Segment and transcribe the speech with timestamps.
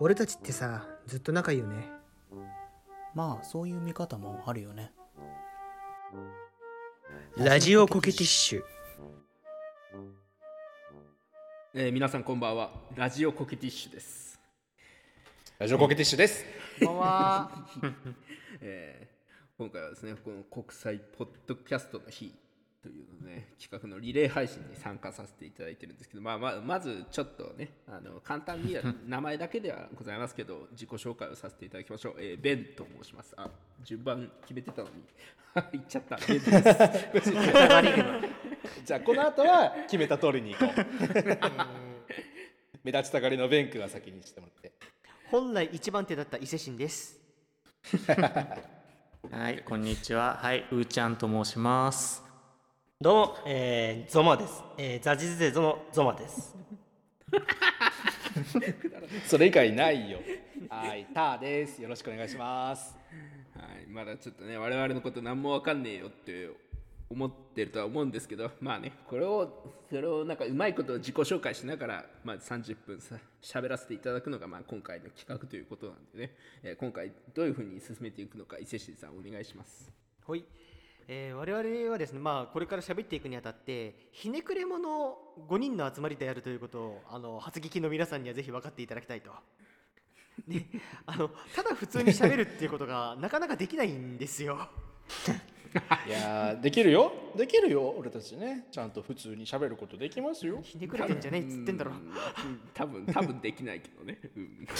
[0.00, 1.90] 俺たちってさずっと仲いいよね。
[3.14, 4.92] まあそういう見方もあるよね。
[7.36, 8.62] ラジオコケティッシュ。
[11.74, 12.70] えー皆さんこんばんは。
[12.96, 14.40] ラジオコケティッシュです、
[15.58, 16.44] ラジオコケティッシュです。
[16.80, 17.50] こんばんは。
[18.62, 19.13] えー
[19.56, 22.34] 今回はですねこの国際ポッドキャストの日
[22.82, 33.32] というのね企画のリレー配信に参加させていただいてるんですけど、まあ、まあまずちょっとねあの簡単に名前だけではございますけど自己紹介をさせていただきましょう、えーベンと申します。
[33.36, 33.48] あ
[33.84, 34.94] 順番決めてたのに。
[35.72, 36.16] 言っちゃった。
[36.26, 36.50] ベンです。
[38.84, 40.70] じゃあこの後は決めた通りに行こう。
[42.82, 44.72] 目立ちたがりのベンクが先にしてもらって。
[45.30, 47.20] 本来一番手だった伊勢神です
[49.30, 50.38] はい、こんにちは。
[50.40, 52.22] はい、うーちゃんと申します。
[53.00, 54.62] どうも、えー、ゾマです。
[54.76, 56.54] えー、ザジズゼゾのゾマです。
[59.26, 60.18] それ以外ないよ。
[60.68, 61.82] はい、ターです。
[61.82, 62.94] よろしくお願いします。
[63.56, 66.50] はい、まだちょっとね我々のこと何もわかんねえよって
[67.10, 79.92] 思ってるとは思うんですけど まあねこれをそれをなんかうまいこと自己紹介しながら、まあ、30分さ喋らせていただくのが、まあ、今回の企画ということなんでね、えー今回どういうふうに進めていくのか伊勢志さんお願いします。
[80.22, 80.44] ほい、
[81.06, 85.18] えー、我々はですねまあこれから喋っていくにあたってひねくれ者
[85.48, 89.30] 5人の集まりであるということをあの初聞きの皆さんにはぜひ分かっていただきたいと。
[90.48, 90.66] で
[91.06, 94.68] あのただ普通に喋るっていうことがなかなかできないんですよ
[96.06, 97.12] いやー、できるよ。
[97.36, 97.94] できるよ。
[97.98, 98.68] 俺たちね。
[98.70, 100.60] ちゃんと普通に喋ることできますよ。
[100.62, 102.12] ひねくれてんじゃねえっつってんだろうん
[102.72, 104.66] 多分多分できないけどね、うん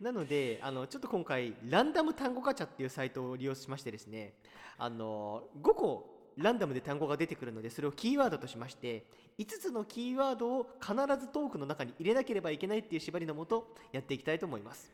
[0.00, 4.32] なのであのちょっと今回ランダム単語ガチャっていうサイトを利用しましてですね
[4.78, 9.04] あの5個ランダムで単語が出てくるのでそれをキーワードとしまして
[9.38, 14.90] 5つのキーワードを必ずトークの中に入れなければいけないっていう縛りのもとやっていきたいと思います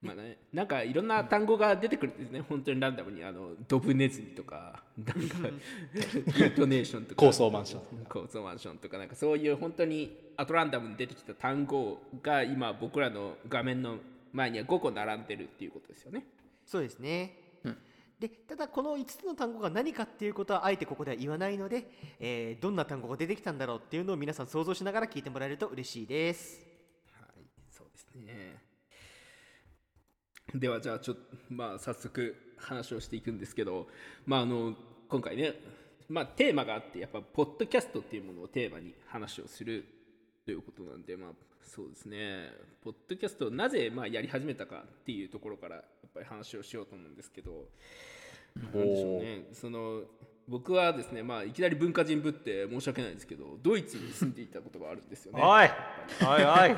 [0.00, 5.48] まあね、なんかいろんな単語が出てくるんですね、本当にランダムに、あのドブネズミとか、なんか、
[6.38, 8.06] イントネーションとか、高層マンション。
[8.08, 13.98] 高層マンションとか、なんかそういう本当にアトランダムに出てきた単語が今、僕らの画面の
[14.32, 16.24] 前には5個並んでるっていうことですよね。
[16.64, 17.34] そうですね、
[18.20, 21.88] でただこの5つの単語が何かっていうことはあえてここでは言わないので、
[22.18, 26.60] えーどんな単語が出てきたんだろうっていうのを皆さん想像しながら聞いてもらえると嬉しいです
[27.12, 28.68] はい、そうですね。
[30.54, 33.86] ではじゃあちょっとまあ早速話をしていくんですけど、
[34.26, 34.74] まああの
[35.08, 35.54] 今回ね、
[36.08, 39.84] まあテーマがあってやっぱポッドキャストっていうものをテーマに話をする
[40.46, 41.32] ということなんで、まあ
[41.62, 42.50] そうですね、
[42.82, 47.68] ポッドキャストをなぜまあやり始めたかっていうところからやっぱり話をしようと思うんですけど、
[48.72, 50.04] 何でしょうね、その
[50.48, 55.42] 僕はですね、まあいきなり文化人ぶって申し訳ないんですけど、ドイツに住んでいたことがあるんですよね。
[55.42, 55.68] おい
[56.22, 56.74] おいおい。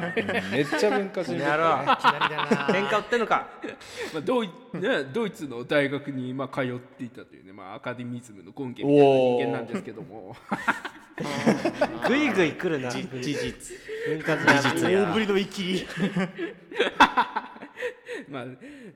[0.50, 1.82] めっちゃ文化人やろう。
[1.82, 2.66] いきなりだな。
[2.68, 3.48] 喧嘩売ってんのか
[4.12, 10.34] まあ、ドイね、ドイツの大学にまあ通っていたというね、まあ、アカデミズムの根源みたいな人間なんですけども。
[12.08, 12.90] グイグイ来るな。
[12.90, 13.76] 事実。
[14.08, 15.86] 文化人事実や大ぶりの一気に
[18.28, 18.46] まあ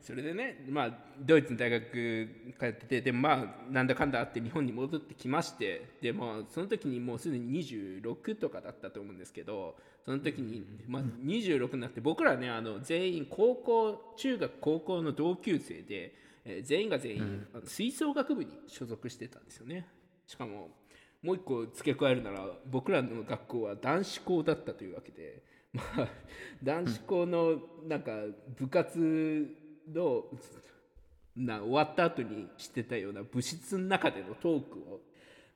[0.01, 16.15] それでね、まあ、ドイツの大学通っててでもまあなんだかんだあって日本に戻ってきましてでもその時にもうすでに26とかだったと思うんですけどその時に、まあ、26になって僕らねあの全員高校中学高校の同級生で、
[16.45, 19.87] えー全員が全員、あの吹奏楽部に所属してたんですよね。
[20.27, 20.71] しかも
[21.23, 25.43] もう一個付け加えるなら僕らの学校は男子校だったというわけで、
[25.75, 26.09] まあ、
[26.63, 27.59] 男子校の
[27.89, 28.13] なんか
[28.57, 29.47] 部活
[29.93, 30.25] の
[31.37, 35.01] な終わった後にしてたような部室の中でのトークを、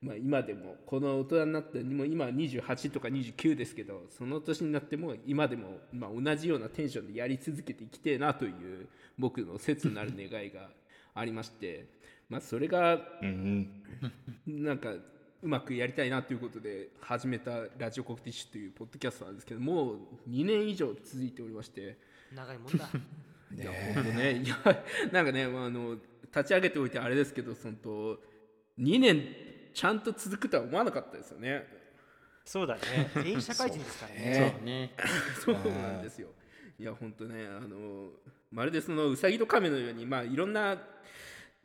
[0.03, 10.69] まあ、今でもこの大人になってもう今は28とか29ですけどその年になっても今でも、まあ、同じようなテンションでやり続けていきてえなという僕の切なる願いが
[11.15, 11.87] ありまして、
[12.29, 13.83] まあ、それがうん。
[14.47, 14.91] なんか
[15.41, 19.97] うまくやりたいなということで始めたラジオコクティッシュというポッドキャストなんですけどもう
[20.29, 21.97] 2年以上続いておりまして。
[22.35, 22.89] 長いもんだ。
[23.55, 24.43] いや本当ね。
[24.43, 24.57] いや
[25.13, 28.21] なんかね、まあ、あの立ち上げておいてあれですけどそのと
[28.81, 29.29] 2年
[29.73, 31.67] ちゃんと続くとは思わなかったですよね。
[32.45, 33.11] そうだね。
[33.15, 34.59] 全員社会人ですからね。
[34.65, 34.95] ね
[35.45, 35.61] そうね。
[35.63, 36.29] そうなんですよ。
[36.81, 38.11] いや本当ねあの
[38.51, 40.77] まるでそのうさぎと亀のようにまあいろんな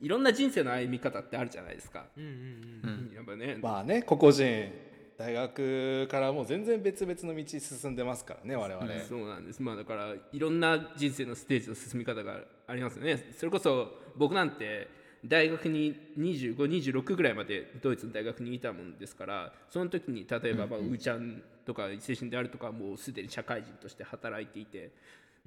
[0.04, 4.70] いろんな人生の歩み方ってあるじゃないですか、うんうんうんやっぱね、まあね、個々人
[5.18, 9.62] 大学からもう全然別々の道進んでますからね我々、そうなんです。
[9.62, 13.34] まあだからいろんな人生のステージの進み方がありますよね。
[13.38, 14.90] それこそ僕なんて
[15.26, 24.92] 大学に2526ぐらいまでドイツの大学にいたもんですからその時に例えば、まあ、うーちゃんとか精神であるとかもうすでに社会人として働いていて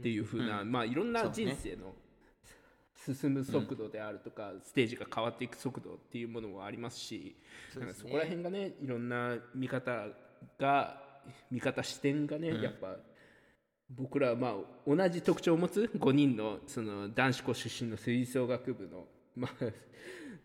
[0.00, 1.92] っていうふうな、まあいろんな人生の
[3.14, 7.36] 進む速度であるとか、ステージが変わっていく速度っていうものもありますし
[7.78, 10.06] なんかそこら辺がねいろんな見方
[10.58, 11.00] が
[11.50, 12.96] 見方視点がね、やっぱ
[13.90, 14.54] 僕らはまあ
[14.86, 19.04] 同じ特徴を持つ5人のその男子校出身の吹奏楽部の、
[19.36, 19.52] まあ、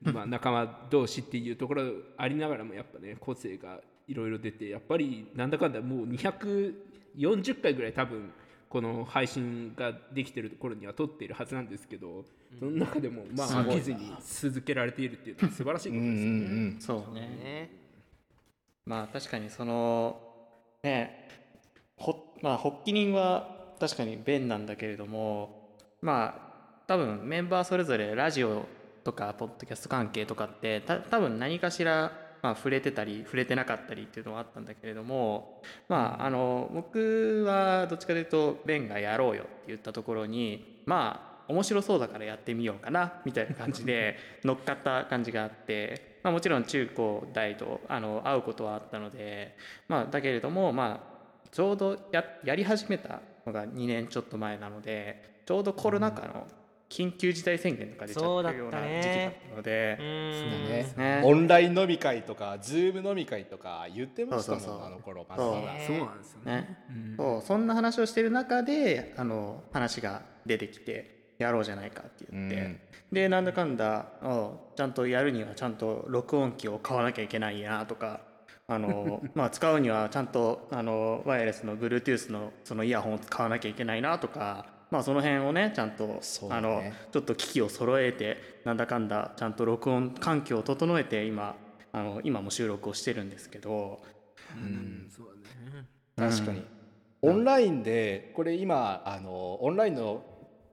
[0.11, 1.83] まあ仲間同士っていうところ
[2.17, 8.31] ありながらもやっぱね個性がいろいろ出てやっぱりなんだかんだもう240回ぐらい多分
[8.71, 12.23] この配信ができてる頃には撮っているはずなんですけど
[12.57, 16.75] その中でもまあ飽きずに続けられているっていうのは素晴らしいことですよね。
[16.79, 17.21] そうね。
[17.21, 17.69] ね。
[18.85, 20.21] まあ確かにその
[20.83, 21.27] ね
[21.97, 28.65] ほまあ発起人は確かにベンなんだけれどもまあ多分メンバーそれぞれラジオ
[29.03, 49.55] とかポッドキャスト関係とかってた多分何かしら、まあ、触れてたり触れてなかったりっていうのはあったんだけれどもまああの僕はどっちかというとベンがやろうよって言ったところにまあ面白そうだからやってみようかなみたいな感じで 乗っかった感じがあって、まあ、もちろん中高大とあの会うことはあったので、
[49.87, 56.47] まあ、だけれども、まあ、ちょうどややり始めたのが2年ちょっと前なのでちょうどコロナ禍の
[56.91, 61.21] 緊急事態宣言とか出ちゃってるような時期だったので。
[61.23, 64.61] オンライン飲み会とかズーム飲み会とか言ってましたもん。
[64.61, 64.79] そうそう。
[64.79, 64.87] そう。
[64.87, 65.53] あの頃まだそう。
[65.53, 72.79] なんですよねねそうそんな話をしてる中であの話が出てきてやろうじゃないかって言って、うん。
[73.13, 78.19] でなんだかんだあちゃんとやるにはちゃんと録音機を買わなきゃいけないなとか
[78.67, 86.55] あの、 まあ、使うにはちゃんとあのワイヤレスの Bluetooth のそのイヤホンを使わなきゃいけないなとか、まあ、その辺をねちゃんと、そうね。
[86.55, 91.55] あのちょっと機器を揃えてなんだかんだちゃんと録音環境を整えて今
[91.93, 94.01] あの今も収録をしてるんですけど。
[95.09, 95.27] そう
[96.17, 96.31] だね。
[96.33, 96.63] 確かに、
[97.21, 100.23] オンラインでこれ今あのオンラインの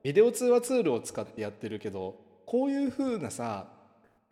[0.03, 3.69] ビデオ通話ツールを使ってやってるけどこういう風なさ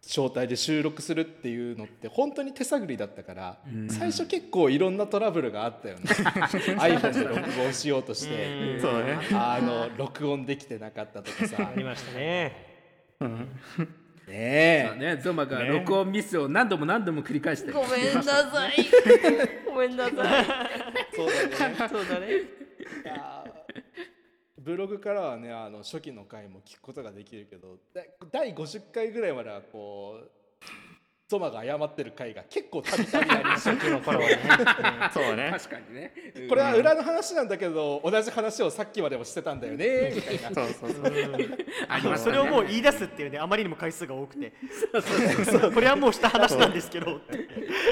[0.06, 3.58] 招待で収録するっていうのって本当に手探りだったから、
[3.88, 6.02] 最初結構いろんなトラブルがあったよね。
[6.78, 8.80] iPhone で録音しようとして。
[8.80, 9.18] そうね。
[9.32, 11.70] あの録音できてなかったとかさ。
[11.72, 12.52] ありましたね。
[14.28, 15.20] ねえ。
[15.22, 17.72] ゾマが録音ミスを何度も何度も繰り返して。
[17.72, 18.72] ごめんなさい。
[19.66, 20.14] ごめんなさい。
[21.14, 21.76] そうだね。
[21.88, 22.26] そうだね。
[22.28, 23.55] いやー
[24.66, 27.78] ブログからはねあの初期の回も聞くことができるけど
[28.32, 30.45] 第50回ぐらいまではこう
[31.28, 33.72] ゾマが謝ってる回が結構たびたびありました。
[33.72, 34.38] 初期の頃はね。
[35.12, 36.12] そうね確かにね。
[36.48, 40.54] これは裏の話なんだけど同じ話をさっきまでもしてたんだよねみたいな。
[40.54, 41.12] そうそうそう。
[41.88, 44.52] ありますそれをもう言い出すっていうねあまりにも回数が多くて。
[45.74, 47.38] これはもうした話なんですけどって。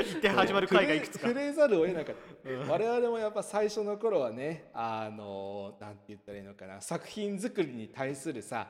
[0.04, 1.26] 言って始まる回がいくつか。
[1.26, 6.80] 触れざるを得なかった、我々もやっぱ最初の頃はねあのなんて言ったらいいのかな。
[6.80, 8.68] 作品作りに対するさ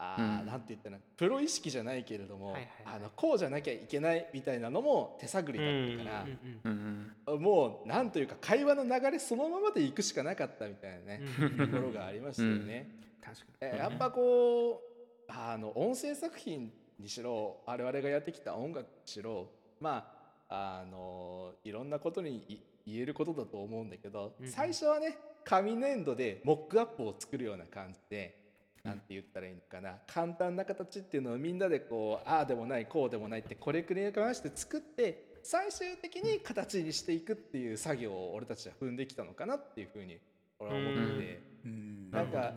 [0.00, 2.96] あー、なんて言ったらプロ意識じゃないけれども、はいはいはい。
[2.96, 6.24] あのこうじゃなきゃいけないみたいなのも手探りだったから、
[6.64, 11.20] うんうんもうなんというか会話の流れそのままでいくしかなかったみたいなね、
[11.58, 12.90] ところがありましたよね。
[13.22, 14.80] 確かえやっぱこ
[15.28, 20.10] うあの音声作品にしろ我々がやってきた音楽にしろま
[20.48, 28.47] ああのいろんなことにい言えることだと思うんだけど、最初はね紙粘土でモックアップを作るような感じで。
[28.84, 29.98] なんて言ったらいいのかな。
[30.06, 40.18] 簡単な形っていうのをみんなでこうああでもないこうでもないってこれくり返して作って最終的に形にしていくっていう作業を俺たちは踏んできたのかなっていうふうに
[40.58, 41.40] 俺は思って。
[41.64, 41.68] て。
[41.68, 42.10] ん。
[42.10, 42.52] なんか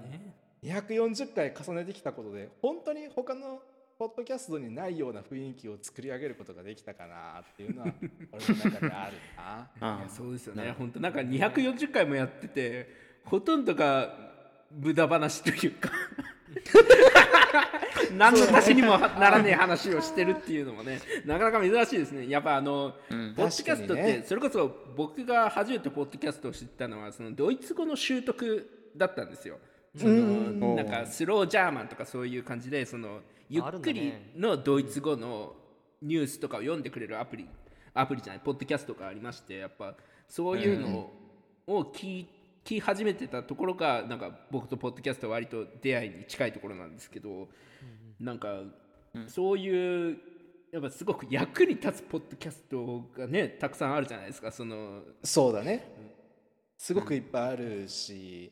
[0.63, 3.61] 240回重ねてきたことで本当に他の
[3.97, 7.93] ポッドキャストにないような雰囲気を作り上げることができたかなっていうのは
[8.31, 9.69] 俺の中であるな。
[9.79, 10.73] あそうですよね。
[10.77, 12.89] 本当なんか240回もやってて
[13.25, 14.30] ほとんどが
[14.79, 15.89] 無駄話というか。
[18.17, 22.29] 何の足しにもならねえ話をしてるっていうのもねなかなか珍しいですね。
[22.29, 29.57] やっぱあの、ポッドキャストって、それこそ僕が初めてポッドキャストを知ったのはそのドイツ語の習得だったんですよ。
[29.95, 35.53] そのなんかスロージャーマンとかそういう感じでそのゆっくりのドイツ語の
[36.01, 37.47] ニュースとかを読んでくれるアプリ
[37.93, 39.95] アプリじゃないポッドキャストがありましてやっぱ
[40.29, 41.11] そういうの
[41.67, 42.25] を聞い聞
[42.63, 47.49] き始めてたところがなんか僕とポッドキャストは割と出会いに近いところなんですけど
[48.19, 48.61] なんか
[49.27, 50.17] そういう
[50.71, 55.01] やっぱすごく役に立つポッドキャストがねたくさんあるじゃないですかその。
[55.21, 55.85] そうだね。
[56.77, 58.51] すごくいっぱいあるし、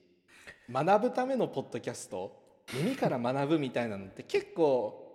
[0.69, 5.08] 学ぶためのポッドキャスト耳から学ぶみたいなのって結構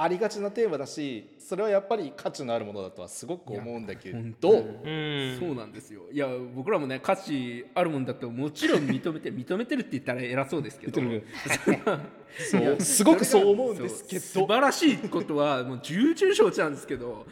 [0.00, 5.36] ありがちなテーマだしそれはやっぱり価値のあるものだとはすごく思うんだけ本どうん。
[5.40, 6.02] そうなんですよ。
[6.12, 11.00] いや僕らもね価値あるもんだともちろん認めて認めてるって言ったら偉そうですけど。
[12.48, 12.76] そう。
[12.80, 14.44] すごくそう思うんですけそう。
[14.44, 17.26] 素ど晴らしいことはもう重々承知なんですけど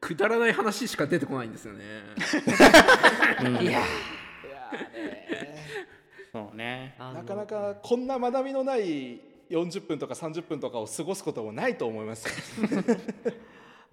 [0.00, 1.84] くだらない話しか出てこないんですよね。
[6.30, 6.94] そうね。
[7.00, 12.26] あのなかなかこんな学びのない40分とか30分とかを過ごすこともないと思います。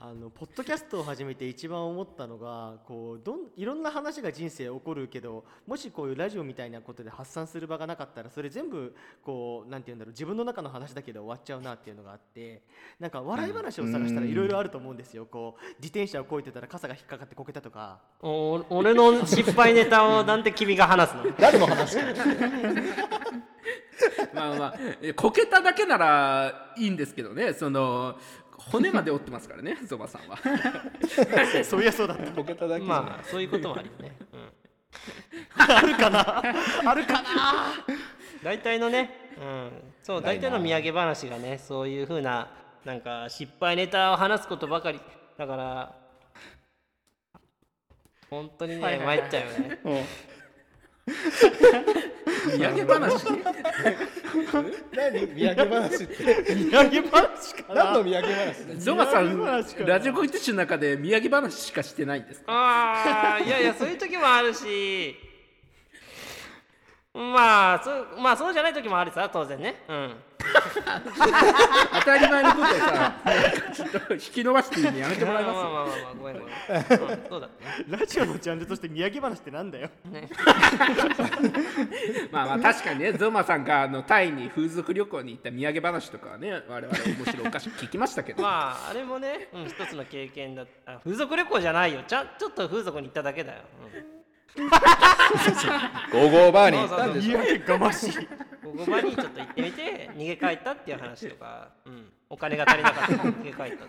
[0.01, 12.61] あのポッドキャストを始めて一番思ったのがこうどんいろんな話が人生起こるけどもしこういうラジオみたいなことで発散する場がなかったらそれ全部こうなんて言うんだろう自分の中の話だけで終わっちゃうなっていうのがあって
[12.97, 15.25] なんか笑い話を探したらいろいろあると思うんですよ。
[15.25, 17.99] こう自転車をこいてたら傘が引っかかってこけたとか。
[18.21, 21.23] お俺の失敗ネタをなんて君が話すの？
[21.37, 21.97] 誰の話
[24.33, 27.53] まあまあえこけただけならいいんですけどね。
[27.53, 28.17] その
[28.51, 30.37] 骨まで折ってますからね ゾバさんは。
[31.63, 32.31] そういやそうだった。
[32.31, 34.51] こけただけまあそういうこともあるよね、うん、
[35.75, 36.43] あるかな？
[36.91, 37.73] あるかな？
[38.43, 39.71] 大体のね、うん、
[40.03, 42.49] そう大体の土産話がねそういうふうな
[42.85, 44.99] なんか失敗ネタを話すことばかり。
[45.37, 45.95] だから
[48.29, 49.17] 本当にね、はいはいはい。
[49.19, 50.05] 参っちゃうよね
[52.49, 53.25] 土産話？
[54.93, 55.27] 何？
[55.27, 56.15] 土産話って。
[56.55, 57.83] 土産話かな？
[57.85, 58.79] 何の土産話？
[58.79, 62.45] ゾバさんラジオコイティッシュの中で土産話しかしてないんですか？
[62.51, 65.15] ああいやいやそういう時もあるし
[67.13, 69.83] まあそうまあそうじゃない時もあるさ当然ね。
[69.87, 70.15] うん。
[71.99, 77.53] 当たり前のことをさなんかちょっと引き伸ばしてやめてもらえますまあまあまあまあごめんごめん、うん、そうだね。
[77.99, 79.89] ラジオのジャンルとして土産話ってなんだよ。
[82.31, 92.03] まあまあ確かにねゾマさんがあのタイに風俗旅行に行った土産話とかはね我々面白おかしく聞きましたけど、まああれもね、うん、一つの経験だあ風俗旅行じゃないよ。
[92.07, 93.63] ちゃんちょっと風俗に行っただけだよ、
[96.11, 98.09] ゴーゴーバーに行ったんでしょ土産がましい。
[98.17, 98.25] うん、
[98.77, 103.85] ここ場にちょっと行ってみて逃げ帰ったっていう話とか、うん、お金が足りなかったから逃げ帰った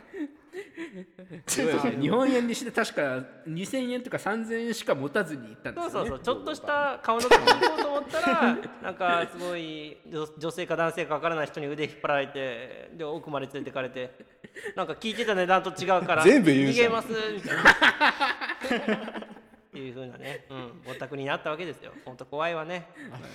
[2.01, 5.93] 日本円にして確か2000円とか3000円しか持たずに行ったんですよね。
[5.93, 6.21] そうそうそう。
[6.21, 14.13] ちょっとした顔のとこ行こうと思ったらなんかすごい女女性か男性かわからない人に腕引っ張られてで奥まで連れてかれて
[14.75, 17.57] なんか聞いてた値段と違うから全部言う逃げますみたい
[18.89, 19.40] な
[19.71, 21.93] っていう風なね、うん、ぼったくになったわけですよ。
[22.05, 22.89] 本当怖いわね。
[23.09, 23.29] まあまあ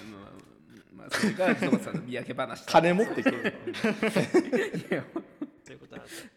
[0.94, 3.36] まあそれがゾマさんの土産話金持ってけよ。
[5.65, 6.30] ということなんですよ。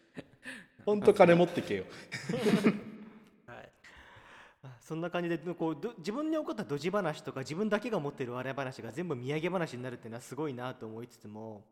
[0.86, 1.84] ほんと金持ってけよ。
[3.46, 3.68] はい。
[4.80, 11.64] そんな感じでこうど自分に起こったドジ話とか自分だけが持ってる笑い話が全部土産話になるっていうのはすごいなと思いつつも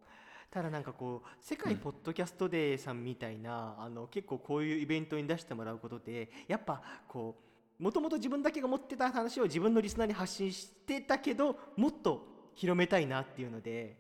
[0.51, 7.46] ただなんかこう世界ポッドキャストデーさんみたいな、あの結構こういうイベントに出してもらうことでやっぱこう
[7.79, 13.97] もともと自分だけが持ってた話を自分のリスナーに発信してたけどもっと広めたいなっていうので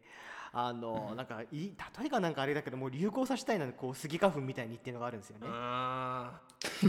[0.52, 1.68] あのなんかい
[2.00, 5.47] 例えがなんかあれだけどもう流行させたいなこうスギ花粉みたいにっていうのがあるんですよね。
[5.50, 6.40] あ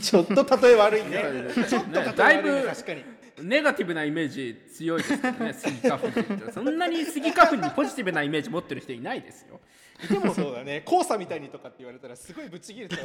[0.01, 1.24] ちょっと例え悪いね。
[1.67, 3.03] ちょっと例えだいぶ確かに。
[3.44, 6.51] ネガティブなイメージ強いですけどねスギ花粉って。
[6.53, 9.60] そんなにスギ花粉にポジティブなイメージ持ってる人いないですよ
[10.09, 10.83] でもそうだね。
[10.85, 13.01] 黄砂みたいにとかって言われたらすごいブチ切れちゃ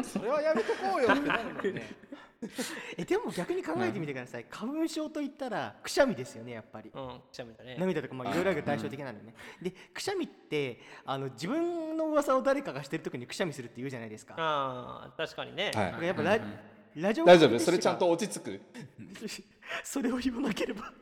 [0.00, 0.04] う。
[0.04, 1.90] それはやめとこうよってなるもんね。
[2.96, 6.88] えでも逆に考えてみてください、花粉症といったらくしゃみですよねやっぱり。
[6.94, 7.74] ーうんくしゃみだね。
[7.76, 15.92] 涙とかまあいろいろある対照的なのね、でくしゃみってあの自分の噂を誰かがしてる時にくしゃみするって言うじゃないですか、ああ確かにね、はい。
[15.94, 16.38] これやっぱラ,、
[16.94, 17.58] ラジオ大丈夫？
[17.58, 18.60] それちゃんと落ち着く？
[19.82, 20.92] それを言わなければ。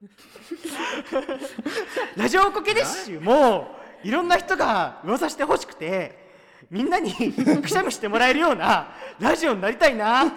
[2.16, 6.28] ラジオコケデッシュもいろんな人が噂してほしくて
[6.70, 7.12] みんなに
[7.62, 8.88] くしゃみしてもらえるような
[9.20, 10.32] ラジオになりたいな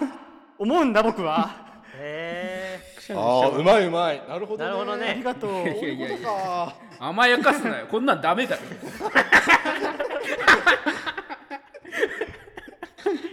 [0.58, 1.50] 思うんだ僕は。
[1.94, 4.22] へえああうまいうまい。
[4.28, 4.70] なるほどね。
[4.70, 5.08] なるほどね。
[5.10, 5.50] ありがとう。
[5.50, 7.86] そういうことか甘やかすなよ。
[7.90, 8.62] こんなんダメだよ。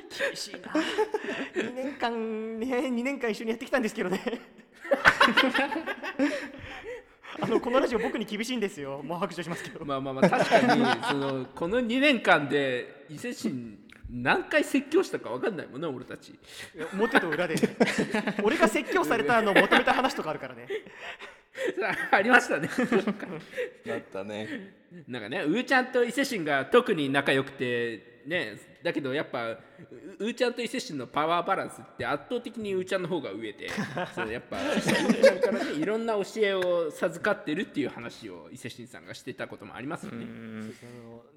[0.09, 0.59] 厳しいな。
[1.55, 4.21] 2年間ね2年間一緒にやってきたんですけどね
[7.41, 9.01] あのこのラジオ僕に厳しいんですよ。
[9.03, 9.83] もう拍手しますけど。
[9.83, 13.77] まあまあまあ確かに そのこの2年間で伊勢神
[14.11, 16.33] 何回説教したか分かんないもんね俺たち。
[16.93, 17.55] 表と裏で。
[18.43, 20.67] 俺が説教されたのを求めた話とかあるからね。
[22.11, 22.69] ありましたね。
[23.85, 24.73] だったね。
[25.07, 29.59] なんかねうーちゃんと伊勢神が特に仲良くてねだけどやっぱう
[30.19, 33.69] うーちゃんと伊勢神のパワーバランスって圧倒的にうーちゃんの方が上で
[34.15, 40.25] そのやっぱうーちゃんからねいろんな教えを授かってるっていう話を伊勢神さんがしてたこともありますよね。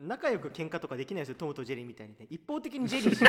[0.01, 2.15] 仲良く喧嘩とかできないですよトムとジェリーみたいに。
[2.19, 3.27] ね一方的にジェリーにして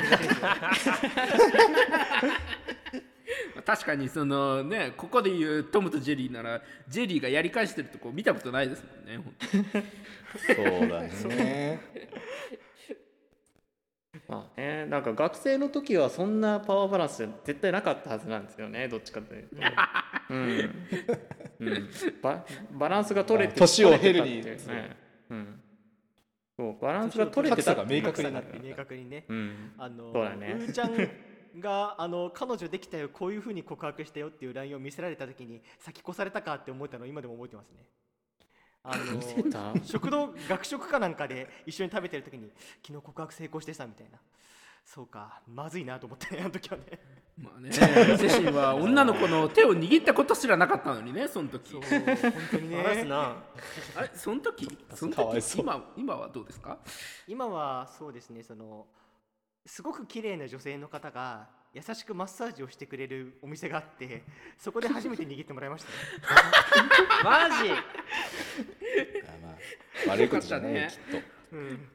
[3.66, 9.86] 確かにそのねここで言うトムとジェリーならジェリーがやり返してるとこ見たことないですもんね本当に。
[10.56, 11.80] そうだね
[14.34, 19.56] まあね、なんか学生の時はそんなパワーバランス絶対なかったはずなんですよねどっちかというと、
[20.30, 20.70] うん。
[21.60, 21.90] うん、
[22.22, 24.58] ババランスが取れて年を経るにね、
[25.30, 25.62] うん、
[26.58, 29.25] そうバランスが取れてたっていう格差が明確になる明確にね。
[29.30, 29.72] うん。
[29.78, 30.56] あのそうだね。
[30.60, 37.86] うーちゃんがあの彼女できたよこういうふうに告白したよっていう LINE を見せられた時に先越されたかって思ったのを今でも覚えてますね
[38.84, 39.74] あの見せた？
[39.86, 42.52] 食堂学食かなんかで一緒に食べてる時に
[42.86, 44.20] 昨日告白成功してさみたいな。
[44.86, 46.84] そうかまずいなと思ってねあの時はね。
[47.42, 47.72] まあね伊
[48.18, 51.72] 勢神は女の子の手を握ったことすらなかったのにねその時。
[51.72, 52.18] そう本
[52.52, 52.84] 当にね。
[53.96, 56.78] あれその時その時今今はどうですか？
[57.25, 58.86] 今はそうですねその
[59.66, 64.24] すごく綺麗な女性の方が優しくマッサージをしてくれるお店があって
[64.60, 65.96] そこで初めて握ってもらいましたね。
[67.24, 67.72] マジ？
[69.42, 71.34] まあ悪いことじゃないよよかっきっと。
[71.54, 71.90] うん。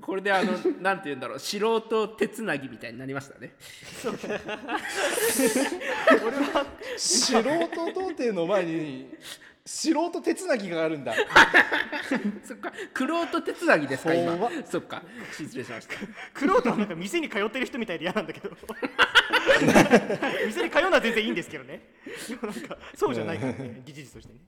[0.00, 3.54] これであの なんて言うんだろう素人手つなぎみたいになりましたね。
[6.96, 7.42] 素人
[7.92, 9.12] 童貞の前に
[9.66, 11.14] 素人手つなぎがあるんだ。
[12.44, 12.72] そっか。
[12.94, 14.50] クロート手つなぎですか今。
[14.64, 15.02] そっか。
[15.32, 15.94] 失礼しました。
[16.32, 18.50] クロートはなんか店に通ってる人みたいで嫌なんだけど。
[20.46, 21.82] 店に通うのは全然いいんですけどね。
[22.28, 23.82] でもなんかそうじゃないからね。
[23.84, 24.40] 事実としてね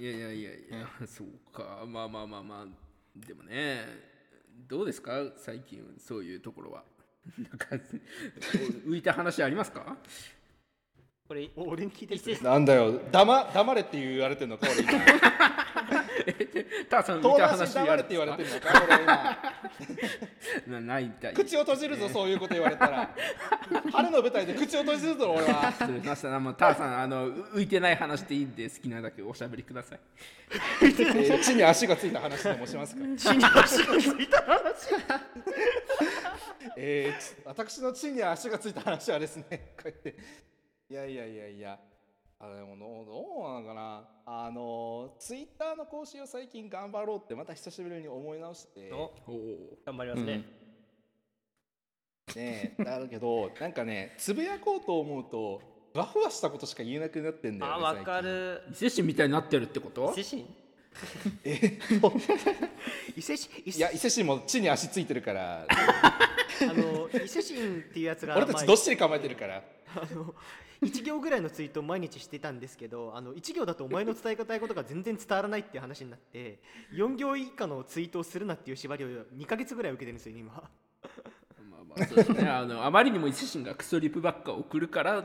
[0.00, 1.84] いやいやいやいや、 そうか。
[1.86, 2.66] まあまあまあまあ。
[3.26, 3.84] でもね
[4.68, 5.32] どうですか？
[5.36, 6.84] 最近そういうところは。
[7.36, 7.66] なんか
[8.86, 9.98] 浮いた話ありますか？
[11.30, 12.90] これお俺に聞いてるなんだよ。
[13.12, 14.92] 黙黙れって言われてんのか俺今。
[16.90, 19.38] ターさん浮い友た話黙れって言われてんのか俺今
[20.80, 21.34] なないみたい。
[21.34, 23.14] 口を閉じるぞそういうこと言われたら。
[23.92, 25.70] 春の舞台で口を閉じるぞ俺は。
[25.70, 30.00] 失礼しましたもうターさんあのう浮いてない話でいいんで好きなだけおしゃべりください。
[30.82, 33.02] えー地に足がついた話でもしますか？
[33.16, 34.60] 地に足がついた話。
[36.76, 39.44] えーち私の地に足がついた話はですね
[39.76, 40.16] こうやって
[40.90, 41.78] いやいやいやいや。
[42.40, 44.08] あでもどうどうなのかな。
[44.26, 48.90] あのツイッターの更新を最近頑張ろうってまた久しぶりに思い直して。
[49.86, 50.44] 頑張りますね、
[52.34, 55.60] ねえだけどなんかねつぶやこうと思うと
[55.94, 58.62] ガフはしたことしか言えなくなってんだよねあわかる。
[58.72, 60.12] 伊勢神みたいになってるってこと？
[60.16, 60.46] 伊勢神？
[60.92, 62.12] 最近えっと
[63.16, 65.66] 伊勢市伊い勢や伊勢神も地に足ついてるから。
[65.70, 69.62] あの伊勢神っていうやつが俺たちどっしり構えてるから。
[69.94, 70.34] あの
[70.82, 76.58] 1行ぐらいのツイートを毎日してたんですけどあの1行だとお前の伝えたいことが全然伝わらないっていう話になって
[76.94, 80.54] 4行以下のツイートをするなっていう縛りを2ヶ月ぐらい受けてるんですよ今。
[80.54, 82.48] まあまあそうですね。
[82.48, 85.22] あのあまりにも伊勢神がクソリプばっか送るから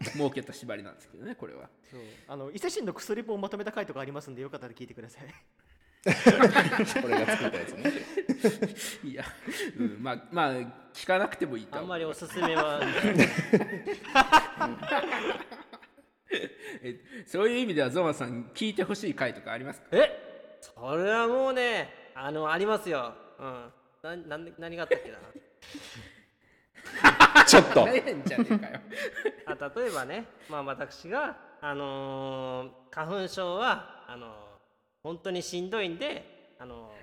[0.00, 1.68] 設けた縛りなんですけどねこれは。
[1.90, 2.00] そう。
[2.28, 5.24] あの伊勢神のクソリポをまとめた回とかありますんでよかったら聞いてください
[6.04, 7.92] 俺が作ったやつね。
[9.10, 9.24] いや、
[9.78, 10.52] うん、まあまあ
[10.92, 11.78] 聞かなくてもいいと。
[11.78, 12.80] あんまりおすすめは。
[16.82, 19.86] えそういう意味ではゾマさん聞いてほしい回とかありますか？
[19.92, 20.58] え？
[20.60, 23.14] それはもうねあのありますよ。
[23.38, 23.72] うん。
[24.02, 25.18] ななんで何があったっけな？
[27.46, 27.84] ちょっと。
[27.84, 28.80] 大変じゃねえかよ。
[29.46, 34.30] あ例えばね、まあ、私が、あのー花粉症はあのー
[35.02, 37.02] 本当にしんどいんで、あのー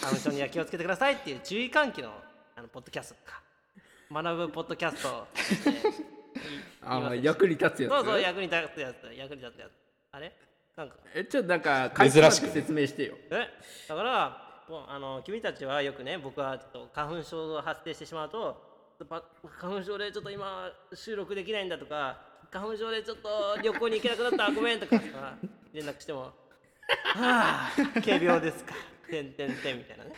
[0.00, 2.10] 花粉症には気をつけてくださいっていう注意喚起の
[2.56, 3.40] あのポッドキャストか
[4.10, 5.26] 学ぶポッドキャスト。
[6.82, 9.72] あ役に立つやつそうそう役に立つやつ役に立つやつ。
[10.10, 10.32] あれ？
[10.76, 10.96] なんか。
[11.14, 13.16] えちょっとなんか珍しく説明してよ。
[13.30, 13.48] え？
[13.88, 18.72] だからもうあの君たちはよくね僕はちょっと花粉症が発生してしまうと
[19.08, 19.22] パ
[19.58, 25.36] 花粉症でちょっと今収録できないんだとか花粉症でちょっと旅行に行けなくなったごめんとかさ
[25.72, 26.32] 連絡しても
[26.88, 28.74] 「はあ軽病ですか」
[29.12, 30.12] てんてんてんみたいなね。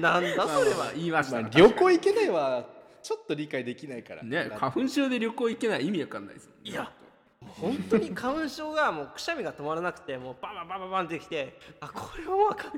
[0.00, 0.92] なんだそれは。
[0.94, 2.64] 言いました、まあ、旅行行けないは
[3.02, 4.22] ちょっと理解できないから。
[4.22, 6.70] ね花粉症で旅行行けない意味わかんないですもんね。
[6.70, 6.92] いや
[7.40, 12.72] 本当に花粉症がもうくしゃみが止まらなくてもうバンバンバンバンバンってきてあこれはもうあかん。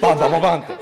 [0.00, 0.72] バンバンバンバンって。
[0.72, 0.78] も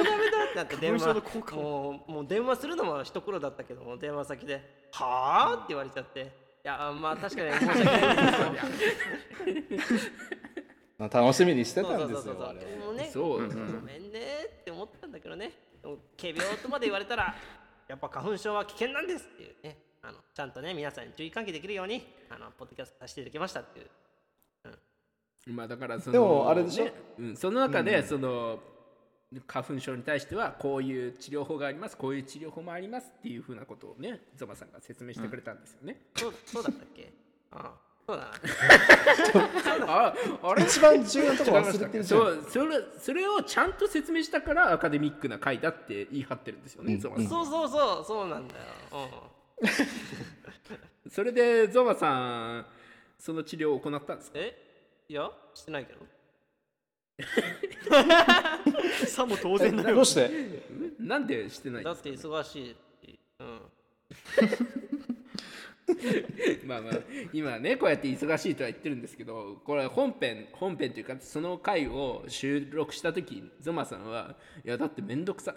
[0.00, 6.20] うダメだってなって電花粉症の話効果もうもう電話するのも一苦労だったけども電話先で「はあ?」って言われちゃって。
[6.20, 10.10] いやまあ確かに申し訳ないんです。
[10.10, 10.16] け ど
[10.98, 13.46] まあ楽しみにしてそうたんですよ我々もうねそう。
[13.48, 15.52] ごめんねって思ったんだけどね。
[16.20, 17.34] 仮病とまで言われたら
[17.86, 19.78] やっぱ花粉症は危険なんですっていうね。
[20.02, 23.86] あのちゃんとね皆さんに注意喚起できるようにあのポッドキャストさせていただきましたっていう。
[25.48, 26.84] まあだからそのでもあれでしょ？
[26.86, 26.92] ね。
[27.18, 28.58] うん、その中でその、
[29.46, 37.12] 花粉症に対してはこういう治療法がありますこういう治療法もありますっていうふうなことをねゾマさんが説明してくれたんですよね、そうそうだったっけ？
[37.50, 38.22] ああそうだ
[39.84, 39.86] な。
[39.88, 40.62] ああれ？
[40.62, 42.20] 一番重要なとこ忘れてるじゃん。
[42.20, 48.60] そうそれそれをちゃんと説明したからアカデミックな回だって言い張ってるんですよね、うんゾマさん、そうそうそうそうなんだよ、
[51.04, 52.66] うん、 それでゾマさん
[53.18, 54.38] その治療を行ったんですか？
[54.38, 54.56] え？
[55.08, 56.00] いやしてないけど
[59.06, 59.94] さも当然だよ。
[59.96, 60.30] どうして？
[60.98, 62.42] なんでしてないんだっですか？
[62.44, 62.76] て忙し
[63.06, 63.60] いうん。
[66.66, 66.92] まあまあ
[67.32, 75.54] 今ねこうやって忙しいとは言ってるんですけどこれ本編本編というかその回を収録した時ゾマさんはいやだって面倒くさ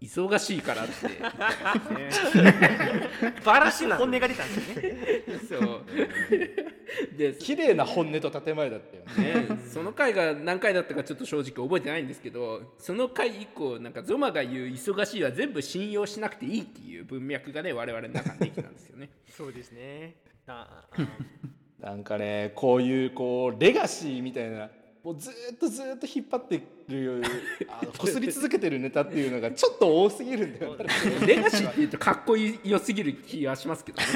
[0.00, 1.08] 忙しいからって。
[1.08, 2.10] ね
[3.44, 5.18] バラシなの本音が出たんですよね。
[5.48, 5.84] そう。
[7.16, 9.48] で 綺麗な本音と建前だったよね。
[9.48, 19.10] ね、その回が何回だったかちょっと正直覚えてないんですけどその回以降なんかゾマが言う忙しいは全部信用しなくていいっていう文脈がね我々の中にできたんですよね。
[19.28, 20.16] そうですね。
[20.46, 20.98] ああ。
[21.80, 24.68] なんかねこういうこうレガシーみたいな
[25.04, 27.22] もうずーっとずーっと引っ張ってる
[27.68, 30.86] あの擦り続けてるネタっていうのがちょっと多すぎるんだよね。
[31.26, 34.06] レガシーって言うとかっこいい良すぎる気がしますけどね。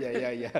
[0.00, 0.52] いやいやいや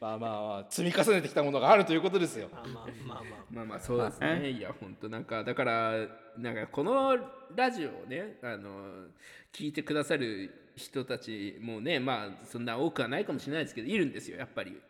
[0.00, 2.48] まあまあまあ積み重ねてきたものがあるということですよ。
[2.52, 3.18] まあまあまあ。
[3.18, 3.80] まあまあまあ。
[3.80, 4.50] そうですね。
[4.50, 6.06] いや本当なんかだから
[6.38, 7.18] なんかこの
[7.56, 9.08] ラジオをねあの
[9.52, 14.80] 聞いてくださる人たちもねまあそんな多くはないかもしれないですけどいるんですよやっぱり。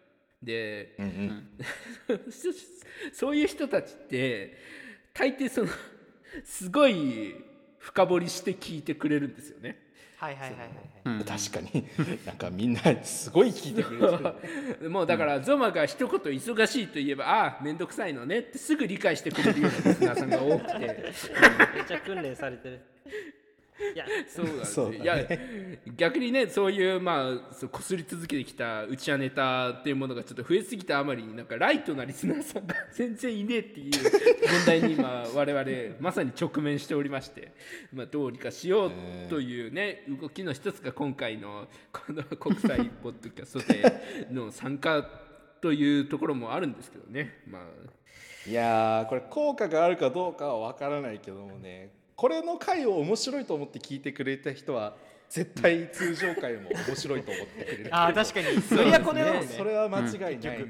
[0.45, 0.97] で、
[2.31, 2.49] そ
[3.13, 4.57] そういう人たちって
[5.13, 5.69] 大抵その
[6.45, 7.35] すごい
[7.79, 9.83] 深掘りして聞いてくれるんですよね。
[10.17, 11.25] はいはいはいはいはい。
[11.25, 11.87] 確かに。
[12.25, 20.79] なんかみんなすごい聞いてくれてるもうだからゾマが一言忙しいと言えば、ああ面倒くさいのねってすぐ理解してくれるようなリスナーさんが多くて。
[20.79, 22.81] めっちゃ訓練されてる
[23.95, 25.81] いやそうなんですよ、そうだね。
[25.85, 37.53] いや逆にねそういうまあこすり続けてきたうちわネタっていうものがちょっと増えすぎたあまりになんかライトなリスナーさんが全然いねえっていう問題に今我々まさに直面しておりまして、
[37.93, 38.93] まあ、どうにかしよう
[39.29, 45.05] というね動きの一つが今回のこの国際ポッドキャストでの参加
[45.61, 47.43] というところもあるんですけどね。
[47.49, 47.65] まあ。
[48.47, 54.97] いやーこれ効果があるかどうかは分からないけどもねこれの回を面白いと思って聞いてくれた人は
[55.29, 57.95] 絶対通常回も面白いと思ってくれる。
[57.95, 58.63] ああ確かに。
[58.63, 59.43] それはこのね。
[59.57, 60.67] それは間違いない、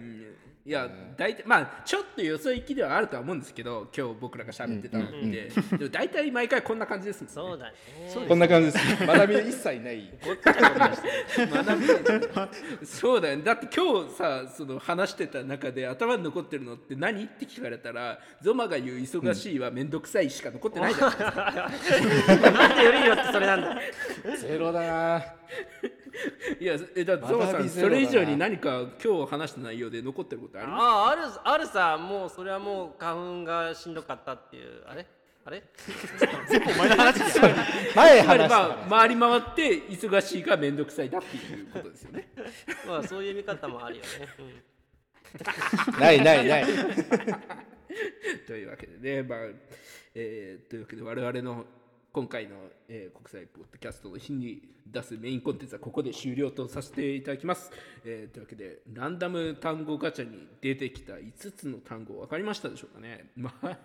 [0.66, 7.32] いや大体まあちょっとよそ行きではあるとは思うんですけど今日僕らが喋ってたのって、でも大体毎回こんな感じですもんね。
[7.34, 8.28] そうだね。
[8.28, 10.10] こんな感じです学び一切ない。
[11.36, 11.80] 学
[12.80, 13.42] び そうだよね。
[13.42, 17.24] だって今日さその話してた中で頭に残ってるのって何？
[17.24, 21.30] って聞かれたらゾマが言う忙しいは面倒くさいしか残ってないじゃないです
[22.40, 23.78] か、 なんでよりによってそれなんだ。
[24.40, 25.24] ゼロだな
[26.60, 35.06] いやえだってゾマさんそれ以上に何か今日話した内容で残ってることありますあああるあるさもうそれはもう花粉がしんどかったっていうあれ？
[35.46, 35.62] あれ？
[36.48, 37.48] 前つまり話した
[38.48, 42.28] まあ回り回って忙しいが面倒くさいだっていうことですよね。
[42.86, 45.98] まあそういう見方もあるよね、うん。
[46.00, 46.64] ないないない。
[48.46, 49.38] というわけでね、まあ
[50.14, 51.66] えーというわけで我々の
[52.14, 52.54] 今回の、
[52.88, 57.72] えー国際ポッドキャストの日に出すメインコンテンツはここで終了とさせていただきます。
[58.04, 63.32] えーというわけでランダム単語ガチャに出てきた5つの単語分かりましたでしょうかね。
[63.34, 63.78] まあ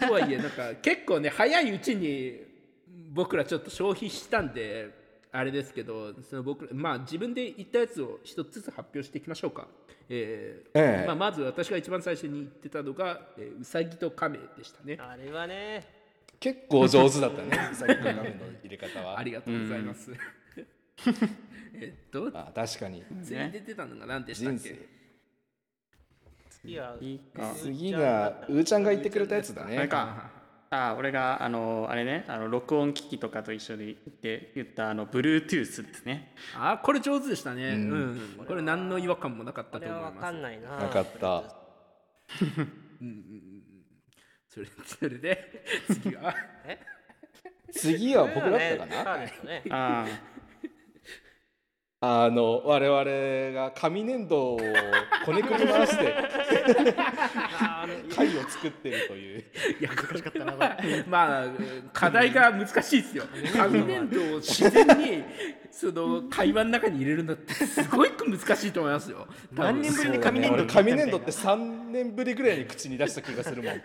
[0.08, 2.46] とはいえなんか結構ね早いうちに
[3.10, 4.88] 僕らちょっと消費したんで
[5.30, 9.68] あれですけどその僕らまあ自分で言ったやつを一つずつ発表していきましょうか。
[10.08, 14.96] えーええまあ、まず私が一番最初に言ってたのが、えー、うさぎと亀でしたね。
[14.98, 15.98] あれはね
[16.40, 17.50] 結構上手だったね。
[17.74, 19.18] さっきの画面の入れ方は。
[19.18, 20.12] ありがとうございます。
[21.74, 23.04] えっと、あ確かに。
[23.22, 24.98] 次に出てたのが何でしたっけ？
[26.62, 26.94] 次が
[28.48, 29.78] うーちゃんが言ってくれたやつだね。
[29.78, 30.30] あれか。
[30.70, 36.34] あ俺があのあれねあの録音機器とかと一緒で言って言ったあの Bluetooth ですね。
[36.54, 37.70] あこれ上手でしたね。
[37.70, 38.16] ううん。
[38.16, 38.44] ん。
[38.46, 40.34] これ何の違和感もなかったことれは分か思います。
[40.38, 40.76] んないな。
[40.76, 41.44] なかった
[44.48, 46.34] それそれで次は？
[47.72, 49.16] 次は僕だったかな？
[49.18, 49.62] そうですね。
[49.70, 50.37] ああ
[52.00, 54.60] の我々が紙粘土を
[55.24, 56.14] こねくり回して
[57.58, 59.44] あの 貝を作ってるという。
[59.80, 60.76] いや難しかったな
[61.08, 61.46] まあ
[61.92, 63.24] 課題が難しいですよ。
[63.52, 65.24] 紙粘土を自然に
[65.72, 69.26] その会話の中に入れるのってすごい難しいと思いますよ。
[69.52, 73.82] 何年ぶりに紙粘土俺紙粘土って3年ぶりぐらいに口に出した気がするもん。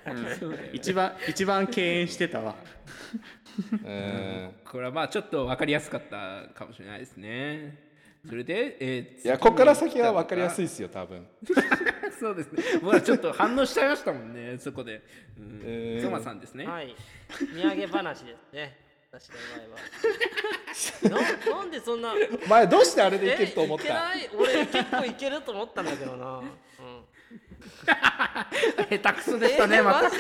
[0.72, 2.56] 一番一番敬遠してたわ。
[3.72, 4.52] うん。
[4.66, 7.83] これはまあちょっと分かりやすかったかもしれないですね
[8.28, 11.28] それで、えーいやここから先は分かりやすいいですよ多分。
[12.20, 12.64] そうですね。
[12.82, 15.02] 僕らちょっと反応しちゃいましたもんね そこで、
[15.38, 15.62] うん。
[15.66, 16.24] えー。
[16.24, 16.96] さんですね、はい。
[17.30, 18.78] 土産話ですね。
[19.12, 21.22] 私の場合は。
[21.52, 22.14] ななんでそんな
[22.46, 24.30] お前どうしてあれでいけると思っえいけたない。
[24.34, 26.50] 俺結構いけると思ったんだけどな、うん、
[27.86, 30.10] 下手くそでしたね、えまた。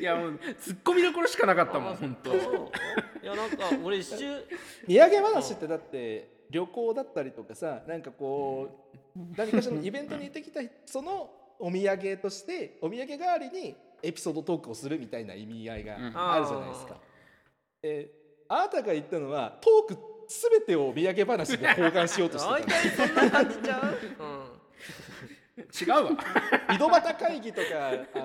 [0.00, 2.30] いやもうツッコミどころしかなかったもん本当。
[2.40, 2.70] そう。
[3.22, 4.42] いやなんか俺一瞬
[4.86, 16.96] 土産話ってだって旅行だったりとかさなんかこう何かしらのイベントに行ってきたそのお土産としてお土産代わりにエピソードトークをするみたいな意味合いがあるじゃないですか。
[17.82, 22.70] えーあなたが言ったのはトーク全てをお土産話で交換しようとして大たの。
[22.70, 23.98] 体そんな感じちゃう、
[25.56, 26.10] 違うわ。
[26.74, 27.66] 井戸端会議とか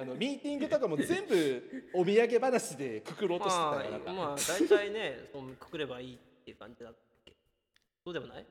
[0.01, 3.89] あのミーティングとかも全部お土産話でくくろううん、としてたまから。
[3.91, 7.33] なんかあまあ大体ねそうくくればいいっていう感じだったっけ。
[8.03, 8.45] そうでもない？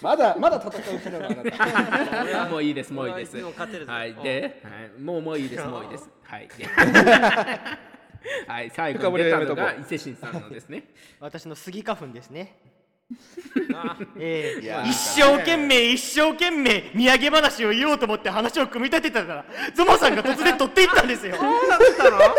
[0.00, 3.36] まだまだ戦う気なのあなもういいですもういいです。
[3.36, 3.44] 俺
[3.84, 4.14] はい。
[4.14, 6.08] で、はい、もうもういいです もういいです。
[6.22, 6.48] はい。
[6.56, 6.64] で
[8.48, 8.70] はい。
[8.70, 10.84] 最後に出たのが伊勢神さんのですね。
[11.20, 12.56] 私のスギ花粉ですね。
[12.64, 12.71] あ
[14.18, 14.88] ええ。
[14.88, 19.44] 一生懸命一生懸命土産話を言おうと思って話を組み立てたら
[19.74, 21.36] ゾマさんが突然取っていったんですよ。
[21.36, 22.18] そうだったの？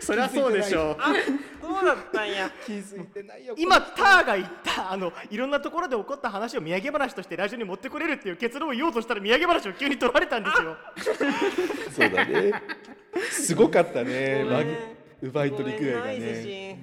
[0.00, 0.96] そりゃそうでしょう。
[0.98, 1.12] あ
[1.60, 2.50] そうだったんや。
[2.66, 10.76] 気づいてないよ今ターが言ったあのいろんなところで起こった話を土産話としてラジオに持ってこれるっていう結論を言おうとしたら土産話を急に取られたんですよ。
[11.90, 12.52] そうだね。
[13.30, 14.44] すごかったね。
[15.22, 16.78] 奪い取り具合がね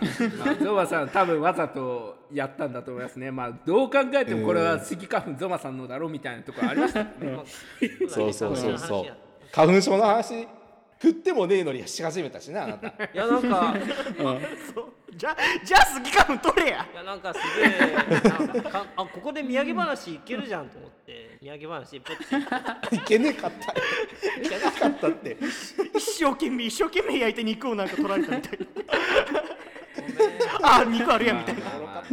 [0.62, 3.30] ゾマさん多分わざとやったんだと思いますね。
[3.30, 7.06] まあどう考えてもこれはスギ花粉ゾマさんのだろうみたいなところありました
[8.08, 9.12] そうそうそうそう。
[9.52, 10.46] 花粉症の話
[11.00, 12.88] 振ってもねえのにし始めたしなあなた。
[12.88, 13.74] いやなんか
[14.74, 14.92] そう。
[15.16, 16.86] じゃじゃあスギ花粉取れや。
[16.92, 17.96] いやなんかすげえ
[18.96, 22.88] あここで土産話いけるじゃんと思って土産話ポッ。
[22.90, 25.08] ていけねえかったいけなかった。
[25.08, 25.36] って。
[25.96, 28.58] 一生懸命一生懸命焼いて肉をなんか取られたみたい。
[28.58, 28.66] な
[30.62, 31.60] あ肉あるやんみたいな。
[31.62, 32.04] まあまあ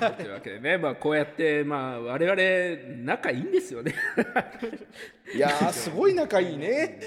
[0.00, 3.94] まあというわけでね、まあ、こうやって、まあ、我々仲いいんですよね。
[5.34, 6.98] いやーすごい仲いいね。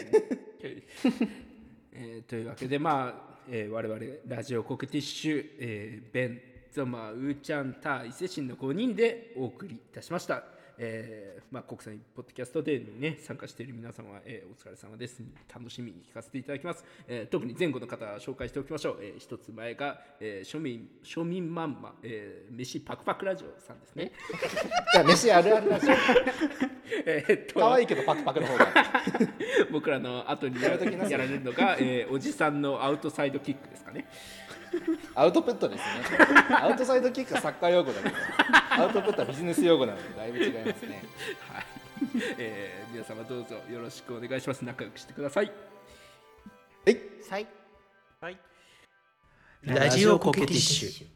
[1.94, 6.42] えーというわけで、まあえー我々ラジオコクティッシュ、えーベン、
[6.72, 10.44] ゾマ、ウーちゃん、ター、伊勢神の5人でお送りいたしました。
[10.78, 15.22] えーまあ、国際ポッドキャストデーに、ね、参加している皆様は、えーお疲れ様です。
[15.54, 16.84] 楽しみに聞かせていただきます。
[17.08, 18.98] えー特に前後の方紹介しておきましょう。
[19.02, 24.12] えー一つ前が、えー庶民庶民マンマ、えー飯パクパクラジオさんですね。
[24.96, 25.86] いや飯あるあるだし
[27.06, 28.68] えーっと可愛いけどパクパクの方が
[29.72, 34.08] 僕らの後にやられるのが、えーおじさんのアウトサイドキックですかね。
[35.14, 35.86] アウトプットですね。
[36.50, 38.16] アウトサイドキックはサッカー用語だけど
[38.70, 41.04] アウトプットはビジネス用語なのでだいぶ違いますね。
[41.52, 41.66] はい、
[42.38, 44.64] えー皆様どうぞよろしくお願いします。
[44.64, 45.52] 仲良くしてください。
[47.30, 47.48] はい。
[48.22, 48.40] はい。
[49.64, 51.15] ラジオコケティッシュ